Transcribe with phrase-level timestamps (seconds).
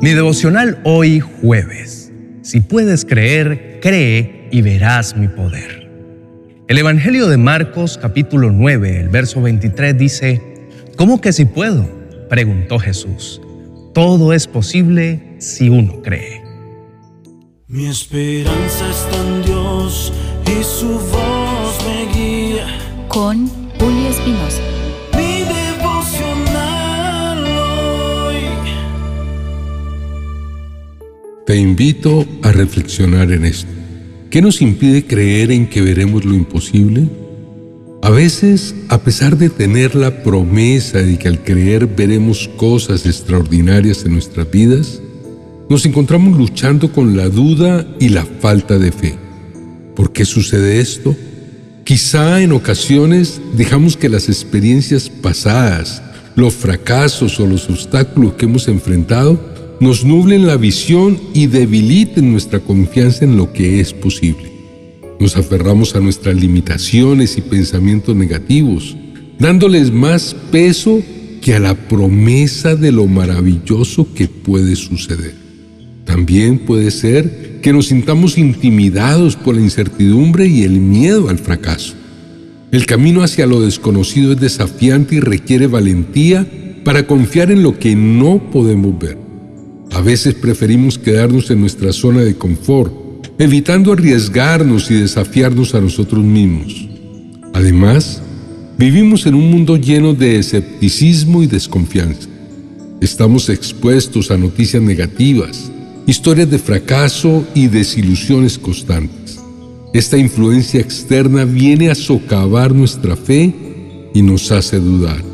[0.00, 2.12] Mi devocional hoy jueves.
[2.42, 5.90] Si puedes creer, cree y verás mi poder.
[6.68, 10.40] El Evangelio de Marcos capítulo 9, el verso 23 dice,
[10.96, 11.90] ¿Cómo que si puedo?
[12.28, 13.40] preguntó Jesús.
[13.92, 16.44] Todo es posible si uno cree.
[17.66, 20.12] Mi esperanza está en Dios
[20.46, 22.66] y su voz me guía.
[23.08, 23.48] Con
[23.80, 24.77] Julio Espinosa.
[31.48, 33.70] Te invito a reflexionar en esto.
[34.28, 37.08] ¿Qué nos impide creer en que veremos lo imposible?
[38.02, 44.04] A veces, a pesar de tener la promesa de que al creer veremos cosas extraordinarias
[44.04, 45.00] en nuestras vidas,
[45.70, 49.14] nos encontramos luchando con la duda y la falta de fe.
[49.96, 51.16] ¿Por qué sucede esto?
[51.82, 56.02] Quizá en ocasiones dejamos que las experiencias pasadas,
[56.34, 62.58] los fracasos o los obstáculos que hemos enfrentado nos nublen la visión y debiliten nuestra
[62.58, 64.50] confianza en lo que es posible.
[65.20, 68.96] Nos aferramos a nuestras limitaciones y pensamientos negativos,
[69.38, 71.00] dándoles más peso
[71.40, 75.34] que a la promesa de lo maravilloso que puede suceder.
[76.04, 81.94] También puede ser que nos sintamos intimidados por la incertidumbre y el miedo al fracaso.
[82.72, 86.46] El camino hacia lo desconocido es desafiante y requiere valentía
[86.84, 89.27] para confiar en lo que no podemos ver.
[89.98, 92.92] A veces preferimos quedarnos en nuestra zona de confort,
[93.36, 96.88] evitando arriesgarnos y desafiarnos a nosotros mismos.
[97.52, 98.22] Además,
[98.78, 102.28] vivimos en un mundo lleno de escepticismo y desconfianza.
[103.00, 105.68] Estamos expuestos a noticias negativas,
[106.06, 109.40] historias de fracaso y desilusiones constantes.
[109.92, 113.52] Esta influencia externa viene a socavar nuestra fe
[114.14, 115.24] y nos hace dudar.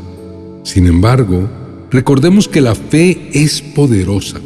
[0.63, 1.47] Sin embargo,
[1.95, 4.41] Recordemos que la fe es poderosa.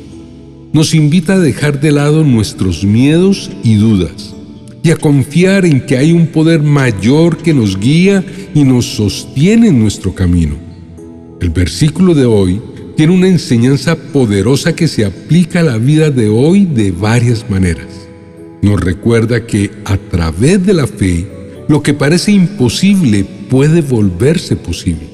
[0.72, 4.36] Nos invita a dejar de lado nuestros miedos y dudas
[4.84, 8.24] y a confiar en que hay un poder mayor que nos guía
[8.54, 10.56] y nos sostiene en nuestro camino.
[11.42, 12.62] El versículo de hoy
[12.96, 17.88] tiene una enseñanza poderosa que se aplica a la vida de hoy de varias maneras.
[18.62, 21.28] Nos recuerda que a través de la fe,
[21.68, 25.10] lo que parece imposible puede volverse posible.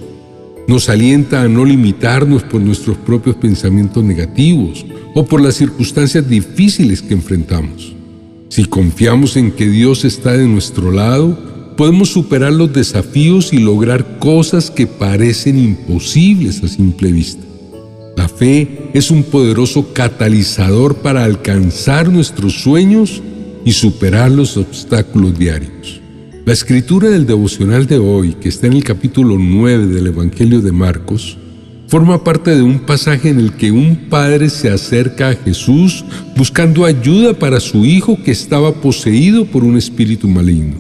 [0.68, 4.86] Nos alienta a no limitarnos por nuestros propios pensamientos negativos
[5.16, 7.96] o por las circunstancias difíciles que enfrentamos.
[8.50, 14.20] Si confiamos en que Dios está de nuestro lado, podemos superar los desafíos y lograr
[14.20, 17.44] cosas que parecen imposibles a simple vista.
[18.18, 23.22] La fe es un poderoso catalizador para alcanzar nuestros sueños
[23.64, 26.02] y superar los obstáculos diarios.
[26.46, 30.74] La escritura del devocional de hoy, que está en el capítulo 9 del Evangelio de
[30.74, 31.38] Marcos,
[31.88, 36.04] forma parte de un pasaje en el que un padre se acerca a Jesús
[36.36, 40.76] buscando ayuda para su hijo que estaba poseído por un espíritu maligno.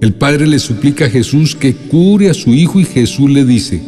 [0.00, 3.82] El padre le suplica a Jesús que cure a su hijo y Jesús le dice,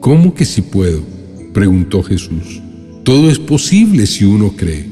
[0.00, 1.02] ¿Cómo que si puedo?
[1.52, 2.60] preguntó Jesús.
[3.04, 4.86] Todo es posible si uno cree.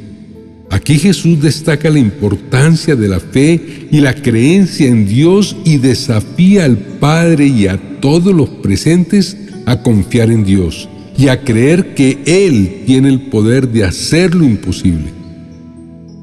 [0.70, 6.64] Aquí Jesús destaca la importancia de la fe y la creencia en Dios y desafía
[6.64, 10.88] al Padre y a todos los presentes a confiar en Dios
[11.18, 15.16] y a creer que Él tiene el poder de hacer lo imposible.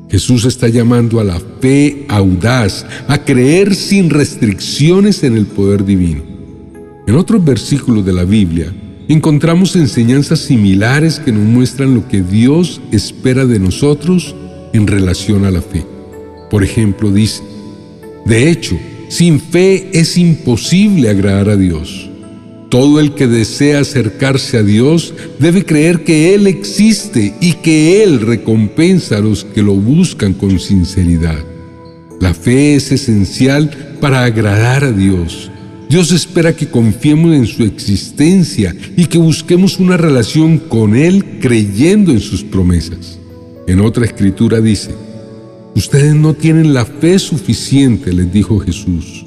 [0.09, 6.21] Jesús está llamando a la fe audaz, a creer sin restricciones en el poder divino.
[7.07, 8.73] En otros versículos de la Biblia
[9.07, 14.35] encontramos enseñanzas similares que nos muestran lo que Dios espera de nosotros
[14.71, 15.85] en relación a la fe.
[16.49, 17.43] Por ejemplo, dice,
[18.25, 18.77] de hecho,
[19.09, 22.09] sin fe es imposible agradar a Dios.
[22.73, 28.19] Todo el que desea acercarse a Dios debe creer que Él existe y que Él
[28.19, 31.37] recompensa a los que lo buscan con sinceridad.
[32.19, 33.69] La fe es esencial
[34.01, 35.51] para agradar a Dios
[35.93, 42.11] Dios espera que confiemos en su existencia y que busquemos una relación con Él creyendo
[42.11, 43.19] en sus promesas.
[43.67, 44.89] En otra escritura dice,
[45.75, 49.23] Ustedes no tienen la fe suficiente, les dijo Jesús.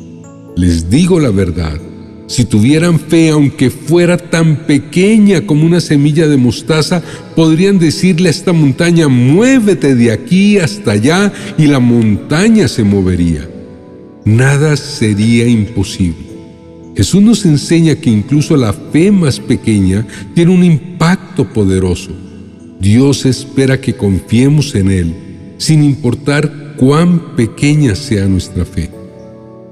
[0.56, 1.78] Les digo la verdad,
[2.26, 7.02] si tuvieran fe, aunque fuera tan pequeña como una semilla de mostaza,
[7.34, 13.48] podrían decirle a esta montaña, muévete de aquí hasta allá, y la montaña se movería.
[14.24, 16.26] Nada sería imposible.
[16.96, 22.10] Jesús nos enseña que incluso la fe más pequeña tiene un impacto poderoso.
[22.80, 25.14] Dios espera que confiemos en Él,
[25.58, 28.95] sin importar cuán pequeña sea nuestra fe.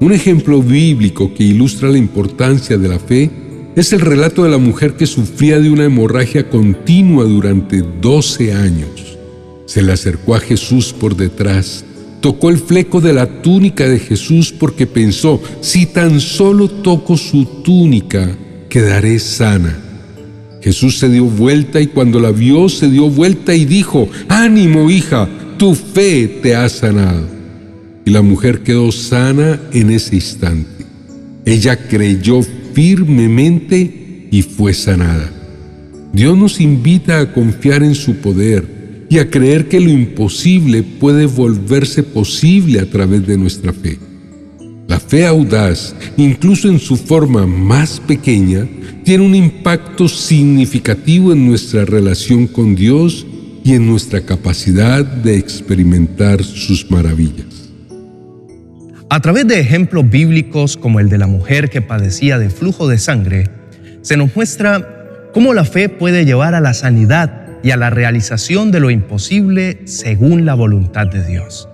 [0.01, 3.31] Un ejemplo bíblico que ilustra la importancia de la fe
[3.77, 9.19] Es el relato de la mujer que sufría de una hemorragia continua durante 12 años.
[9.67, 11.85] Se le acercó a Jesús por detrás,
[12.21, 17.45] tocó el fleco de la túnica de Jesús porque pensó, si tan solo toco su
[17.65, 18.37] túnica,
[18.69, 19.77] quedaré sana.
[20.63, 25.29] Jesús se dio vuelta y cuando la vio se dio vuelta y dijo, ánimo hija,
[25.59, 27.27] tu fe te ha sanado.
[28.05, 30.85] Y la mujer quedó sana en ese instante.
[31.45, 32.41] Ella creyó
[32.75, 35.31] firmemente y fue sanada.
[36.13, 41.27] Dios nos invita a confiar en su poder y a creer que lo imposible puede
[41.27, 43.99] volverse posible a través de nuestra fe.
[44.87, 48.69] La fe audaz, incluso en su forma más pequeña,
[49.05, 53.27] tiene un impacto significativo en nuestra relación con Dios
[53.65, 57.54] y en nuestra capacidad de experimentar sus maravillas.
[59.15, 62.99] A través de ejemplos bíblicos como el de la mujer que padecía de flujo de
[62.99, 63.49] sangre,
[64.03, 68.73] se nos muestra cómo la fe puede llevar a la sanidad y a la realización
[68.73, 71.69] de lo imposible según la voluntad de Dios.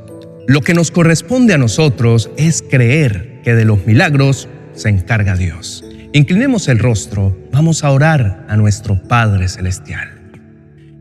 [0.49, 5.83] Lo que nos corresponde a nosotros es creer que de los milagros se encarga Dios.
[6.13, 10.11] Inclinemos el rostro, vamos a orar a nuestro Padre Celestial.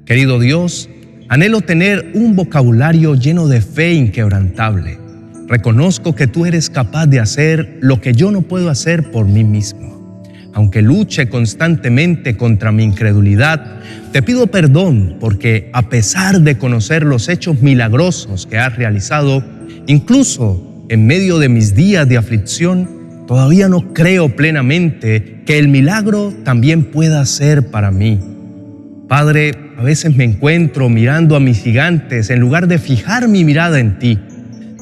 [0.05, 0.89] Querido Dios,
[1.27, 4.98] anhelo tener un vocabulario lleno de fe inquebrantable.
[5.49, 9.43] Reconozco que tú eres capaz de hacer lo que yo no puedo hacer por mí
[9.43, 10.21] mismo.
[10.53, 13.79] Aunque luche constantemente contra mi incredulidad,
[14.11, 19.43] te pido perdón porque a pesar de conocer los hechos milagrosos que has realizado,
[19.87, 26.31] incluso en medio de mis días de aflicción, todavía no creo plenamente que el milagro
[26.43, 28.19] también pueda ser para mí.
[29.07, 33.79] Padre, a veces me encuentro mirando a mis gigantes en lugar de fijar mi mirada
[33.79, 34.19] en ti.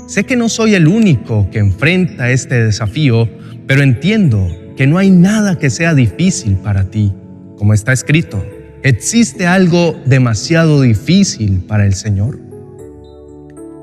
[0.08, 3.28] Sé que no soy el único que enfrenta este desafío,
[3.68, 7.12] pero entiendo que no hay nada que sea difícil para ti.
[7.58, 8.46] Como está escrito,
[8.84, 12.40] ¿existe algo demasiado difícil para el Señor?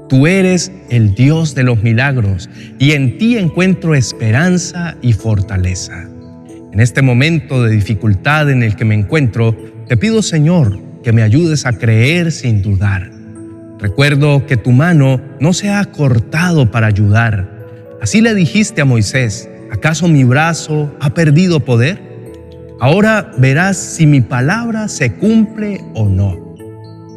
[0.09, 2.49] Tú eres el Dios de los milagros
[2.79, 6.09] y en ti encuentro esperanza y fortaleza.
[6.73, 9.55] En este momento de dificultad en el que me encuentro,
[9.87, 13.14] te pido Señor que me ayudes a creer sin dudar.
[13.85, 17.51] Recuerdo que tu mano no se ha cortado para ayudar.
[18.01, 22.01] Así le dijiste a Moisés, ¿Acaso mi brazo ha perdido poder?
[22.81, 26.57] Ahora verás si mi palabra se cumple o no.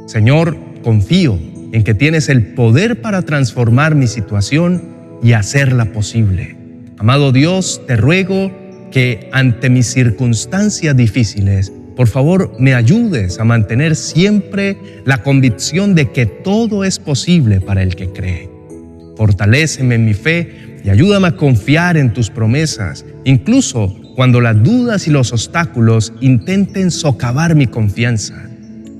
[0.07, 1.39] Señor, confío
[1.71, 4.83] en que tienes el poder para transformar mi situación
[5.23, 6.57] y hacerla posible.
[6.97, 8.51] Amado Dios, te ruego
[8.91, 16.11] que ante mis circunstancias difíciles, por favor me ayudes a mantener siempre la convicción de
[16.11, 18.49] que todo es posible para el que cree.
[19.17, 25.07] Fortaléceme en mi fe y ayúdame a confiar en tus promesas, incluso cuando las dudas
[25.07, 28.47] y los obstáculos intenten socavar mi confianza.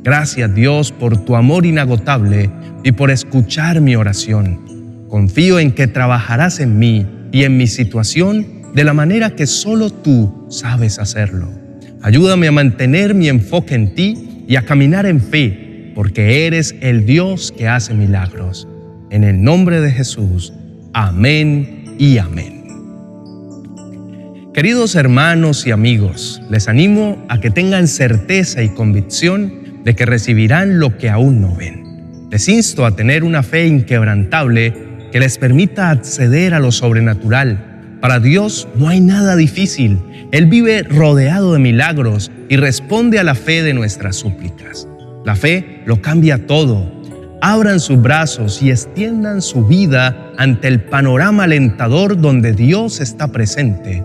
[0.04, 2.50] Gracias Dios por tu amor inagotable
[2.84, 5.06] y por escuchar mi oración.
[5.08, 9.92] Confío en que trabajarás en mí y en mi situación de la manera que solo
[9.92, 11.67] tú sabes hacerlo.
[12.08, 17.06] Ayúdame a mantener mi enfoque en ti y a caminar en fe, porque eres el
[17.06, 18.66] Dios que hace milagros.
[19.10, 20.54] En el nombre de Jesús.
[20.94, 22.64] Amén y amén.
[24.54, 30.80] Queridos hermanos y amigos, les animo a que tengan certeza y convicción de que recibirán
[30.80, 32.30] lo que aún no ven.
[32.32, 34.74] Les insto a tener una fe inquebrantable
[35.12, 37.67] que les permita acceder a lo sobrenatural.
[38.02, 40.00] Para Dios no hay nada difícil.
[40.32, 44.88] Él vive rodeado de milagros y responde a la fe de nuestras súplicas.
[45.26, 46.98] La fe lo cambia todo
[47.42, 54.04] abran sus brazos y extiendan su vida ante el panorama alentador donde Dios está presente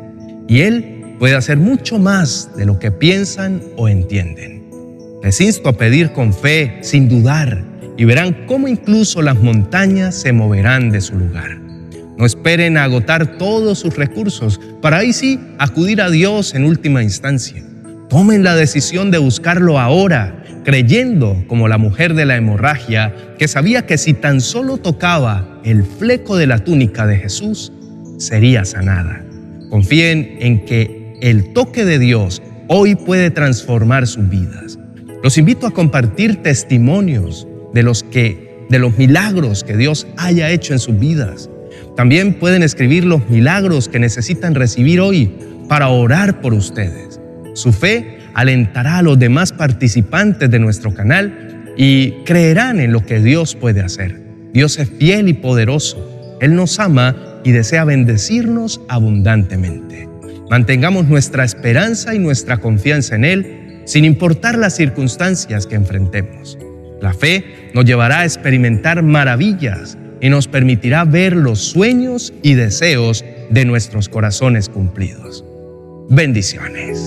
[0.49, 4.63] y Él puede hacer mucho más de lo que piensan o entienden.
[5.23, 7.65] Les insto a pedir con fe, sin dudar,
[7.97, 11.62] y verán cómo incluso las montañas se moverán de su lugar.
[12.23, 17.65] No esperen agotar todos sus recursos para ahí sí acudir a Dios en última instancia.
[18.09, 23.87] Tomen la decisión de buscarlo ahora creyendo como la mujer de la hemorragia, que sabía
[23.87, 27.73] que si tan solo tocaba el fleco de la túnica de Jesús,
[28.19, 29.25] sería sanada.
[29.69, 34.79] Confíen en que el toque de Dios hoy puede transformar sus vidas.
[35.25, 40.73] Los invito a compartir testimonios de los que de los milagros que Dios haya hecho
[40.73, 41.51] en sus vidas.
[41.97, 45.31] También pueden escribir los milagros que necesitan recibir hoy
[45.69, 47.21] para orar por ustedes.
[47.55, 53.21] Su fe alentará a los demás participantes de nuestro canal y creerán en lo que
[53.21, 54.23] Dios puede hacer.
[54.53, 56.39] Dios es fiel y poderoso.
[56.41, 60.09] Él nos ama y desea bendecirnos abundantemente.
[60.51, 66.59] Mantengamos nuestra esperanza y nuestra confianza en Él, sin importar las circunstancias que enfrentemos.
[67.01, 73.25] La fe nos llevará a experimentar maravillas y nos permitirá ver los sueños y deseos
[73.51, 75.45] de nuestros corazones cumplidos.
[76.09, 77.01] Bendiciones.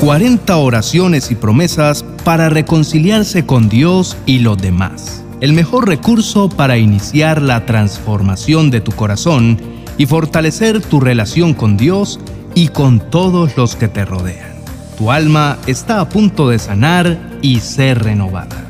[0.00, 5.24] 40 oraciones y promesas para reconciliarse con Dios y los demás.
[5.40, 9.58] El mejor recurso para iniciar la transformación de tu corazón
[9.98, 12.20] y fortalecer tu relación con Dios
[12.54, 14.54] y con todos los que te rodean.
[14.96, 18.69] Tu alma está a punto de sanar y ser renovada.